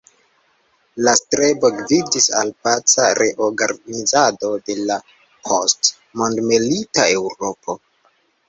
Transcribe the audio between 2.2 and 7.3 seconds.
al paca reorganizado de la post-mondmilita